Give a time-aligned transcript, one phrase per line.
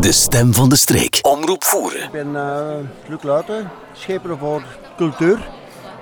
[0.00, 1.18] De stem van de streek.
[1.22, 2.02] Omroep voeren.
[2.02, 2.60] Ik ben uh,
[3.06, 4.62] Luc Luiten, scheper voor
[4.96, 5.48] cultuur.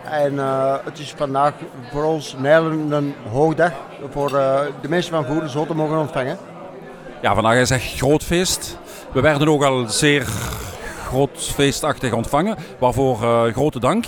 [0.04, 1.52] En uh, het is vandaag
[1.92, 3.72] voor ons Nijlen een hoogdag
[4.12, 6.38] voor uh, de mensen van Voeren zo te mogen ontvangen.
[7.22, 8.78] Ja, vandaag is echt groot feest.
[9.12, 10.26] We werden ook al zeer
[11.06, 13.16] groot feestachtig ontvangen, waarvoor
[13.52, 14.04] grote dank.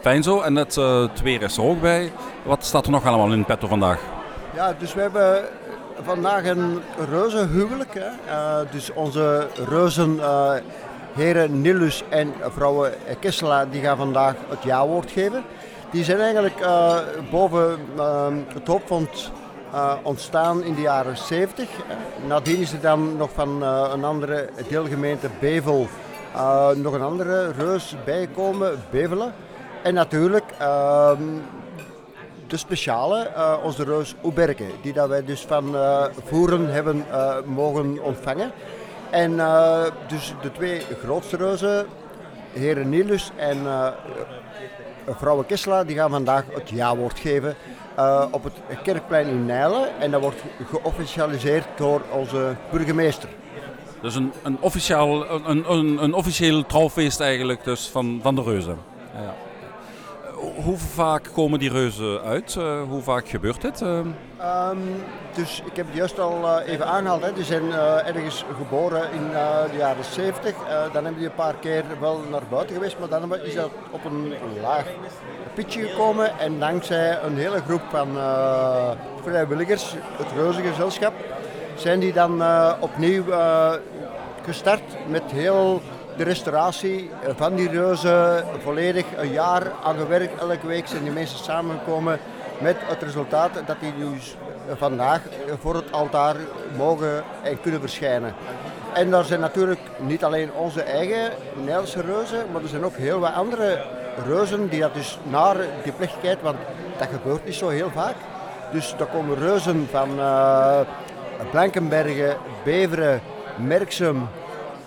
[0.00, 0.40] Fijn zo.
[0.40, 2.12] En het, het weer is er ook bij.
[2.42, 4.00] Wat staat er nog allemaal in petto vandaag?
[4.54, 5.44] Ja, dus we hebben
[6.02, 7.94] vandaag een reuzenhuwelijk.
[7.94, 8.08] Hè.
[8.28, 10.52] Uh, dus onze reuzen, uh,
[11.14, 15.44] heren Nilus en vrouwen Kessela, die gaan vandaag het ja-woord geven.
[15.90, 16.96] Die zijn eigenlijk uh,
[17.30, 17.78] boven
[18.54, 19.30] het hoofdfonds
[20.02, 21.68] ontstaan in de jaren 70.
[22.26, 25.86] Nadien is er dan nog van een andere deelgemeente Bevel
[26.74, 29.32] nog een andere reus bijgekomen, Bevelen.
[29.82, 31.22] En natuurlijk ehm,
[32.46, 37.34] de speciale, uh, onze reus Oeberke, die dat wij dus van uh, Voeren hebben uh,
[37.44, 38.52] mogen ontvangen.
[39.10, 39.36] En
[40.08, 41.86] dus de twee grootste reuzen,
[42.52, 43.58] heren Nilus en
[45.08, 47.56] vrouwe Kessela, die gaan vandaag het ja-woord geven
[48.30, 50.00] op het Kerkplein in Nijlen.
[50.00, 53.28] En dat wordt geofficialiseerd door onze burgemeester.
[54.02, 58.78] Dus een, een, officiaal, een, een, een officieel trouwfeest eigenlijk dus van, van de reuzen.
[59.14, 59.34] Ja
[60.54, 62.54] hoe vaak komen die reuzen uit?
[62.54, 63.80] Uh, hoe vaak gebeurt dit?
[63.80, 63.88] Uh...
[64.68, 64.78] Um,
[65.34, 67.22] dus ik heb het juist al uh, even aangehaald.
[67.22, 67.32] Hè.
[67.32, 67.72] Die zijn
[68.06, 69.28] ergens geboren in
[69.70, 70.54] de jaren 70.
[70.92, 74.04] dan hebben die een paar keer wel naar buiten geweest, maar dan is dat op
[74.04, 74.84] een laag
[75.54, 76.38] pitje gekomen.
[76.38, 78.08] En dankzij een hele groep van
[79.22, 81.12] vrijwilligers, het Reuzengezelschap,
[81.74, 82.42] zijn die dan
[82.80, 83.24] opnieuw
[84.46, 85.82] gestart met heel
[86.16, 90.40] de restauratie van die reuzen volledig een jaar aan gewerkt.
[90.40, 92.18] Elke week zijn die mensen samengekomen
[92.58, 94.36] met het resultaat dat die dus
[94.76, 95.20] vandaag
[95.60, 96.36] voor het altaar
[96.76, 98.34] mogen en kunnen verschijnen.
[98.94, 103.18] En daar zijn natuurlijk niet alleen onze eigen Nederlandse reuzen, maar er zijn ook heel
[103.18, 103.82] wat andere
[104.26, 106.56] reuzen die dat dus naar die plechtigheid, want
[106.98, 108.14] dat gebeurt niet zo heel vaak.
[108.72, 110.80] Dus daar komen reuzen van uh,
[111.50, 113.20] Blankenbergen, Beveren,
[113.56, 114.28] Merksem,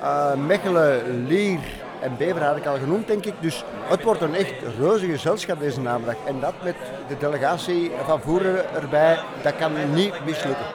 [0.02, 1.60] uh, Mechelen, Lier
[2.02, 3.34] en Bever had ik al genoemd, denk ik.
[3.40, 6.16] Dus het wordt een echt reuze gezelschap deze namiddag.
[6.26, 6.76] En dat met
[7.08, 10.66] de delegatie van Voeren erbij, dat kan niet mislukken.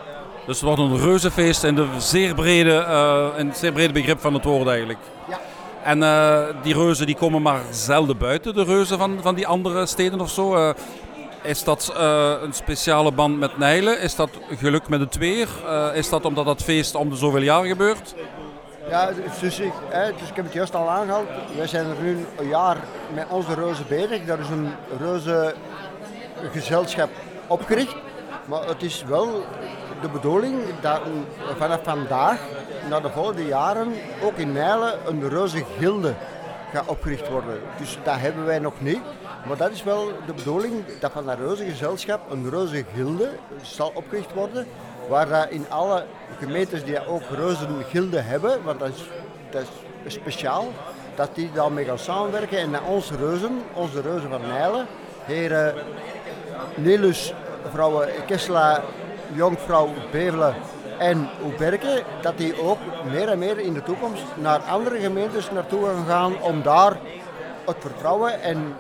[0.47, 4.21] Dus het wordt een reuzefeest in de zeer brede, uh, in het zeer brede begrip
[4.21, 4.99] van het woord eigenlijk.
[5.29, 5.39] Ja.
[5.83, 9.87] En uh, die reuzen die komen maar zelden buiten, de reuzen van, van die andere
[9.87, 10.75] steden of zo.
[11.45, 11.93] Is dat
[12.43, 14.01] een speciale band met Nijlen?
[14.01, 15.49] Is dat geluk met het weer?
[15.95, 18.15] is dat omdat dat feest om de zoveel jaar gebeurt?
[18.89, 19.11] Ja,
[19.41, 21.29] dus ik, hè, dus ik heb het juist al aangehaald.
[21.57, 22.77] Wij zijn er nu een jaar
[23.15, 24.25] met onze reuzen bezig.
[24.25, 25.55] Daar is een reuze
[26.53, 27.11] gezelschap
[27.47, 27.97] opgericht.
[28.45, 29.45] Maar het is wel
[30.01, 31.01] de bedoeling dat
[31.59, 32.39] vanaf vandaag,
[32.89, 36.15] naar de volgende jaren, ook in Nijlen een reuze gilde
[36.73, 37.61] gaat opgericht worden.
[37.79, 39.01] Dus dat hebben wij nog niet.
[39.47, 43.31] Maar dat is wel de bedoeling dat van dat reuze gezelschap een reuze gilde
[43.63, 44.67] zal opgericht worden.
[45.09, 46.05] Waar in alle
[46.39, 49.05] gemeentes die ook reuzengilden hebben, want dat is,
[49.51, 49.63] dat
[50.03, 50.73] is speciaal,
[51.15, 54.87] dat die daarmee gaan samenwerken en naar onze reuzen, onze reuzen van Nijlen,
[55.25, 55.75] heren
[56.75, 57.35] Nilus,
[57.71, 58.83] vrouwen Kessela,
[59.33, 60.55] Jongvrouw Bevelen
[60.99, 62.79] en Oeberke, dat die ook
[63.11, 66.97] meer en meer in de toekomst naar andere gemeentes naartoe gaan gaan om daar
[67.65, 68.75] het vertrouwen en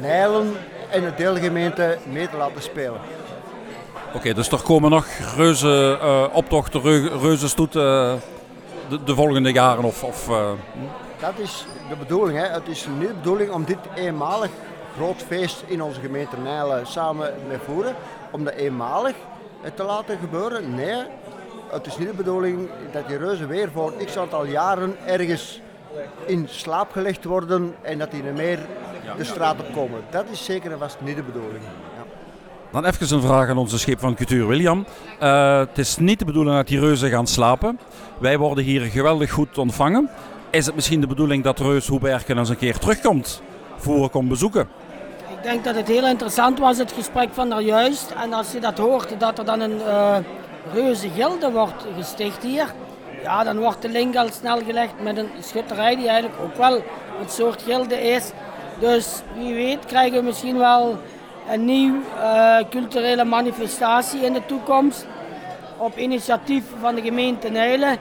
[0.00, 0.52] Nijlen
[0.90, 3.00] en de deelgemeente mee te laten spelen.
[4.14, 6.82] Oké, dus er komen nog reuze uh, optochten,
[7.20, 8.14] reuze stoeten uh,
[8.88, 10.04] de, de, volgende jaren of...
[10.04, 10.50] of uh...
[11.20, 12.38] Dat is de bedoeling.
[12.38, 12.46] Hè.
[12.46, 14.50] Het is niet de bedoeling om dit eenmalig
[14.96, 17.94] groot feest in onze gemeente Nijlen samen met voeren,
[18.30, 19.14] om dat eenmalig
[19.74, 20.74] te laten gebeuren.
[20.74, 21.02] Nee,
[21.70, 25.60] het is niet de bedoeling dat die reuzen weer voor x aantal jaren ergens
[26.26, 28.58] in slaap gelegd worden en dat die er meer
[29.16, 30.00] de straat op komen.
[30.10, 31.62] Dat is zeker en vast niet de bedoeling.
[32.72, 34.86] Dan even een vraag aan onze schip van cultuur, William.
[35.22, 37.78] Uh, het is niet de bedoeling dat die reuzen gaan slapen.
[38.18, 40.10] Wij worden hier geweldig goed ontvangen.
[40.50, 43.42] Is het misschien de bedoeling dat Reus Hoeberken eens een keer terugkomt,
[43.76, 44.68] voor komt bezoeken?
[45.30, 48.14] Ik denk dat het heel interessant was, het gesprek van daarjuist.
[48.22, 50.16] En als je dat hoort, dat er dan een uh,
[50.72, 52.74] reuze gilde wordt gesticht hier.
[53.22, 56.74] Ja, dan wordt de link al snel gelegd met een schutterij die eigenlijk ook wel
[57.20, 58.32] een soort gilde is.
[58.78, 60.98] Dus wie weet krijgen we misschien wel
[61.50, 65.06] een nieuwe uh, culturele manifestatie in de toekomst.
[65.76, 67.98] Op initiatief van de gemeente Nijlen.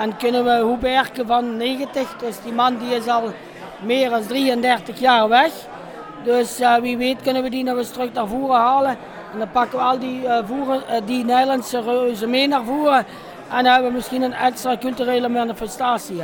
[0.00, 3.32] En kunnen we Hoeberken van 90, dus die man die is al
[3.80, 5.52] meer dan 33 jaar weg.
[6.24, 8.96] Dus uh, wie weet kunnen we die nog eens terug naar voren halen.
[9.32, 13.06] En dan pakken we al die, uh, voeren, die Nederlandse reuzen mee naar voren.
[13.50, 16.22] En dan hebben we misschien een extra culturele manifestatie.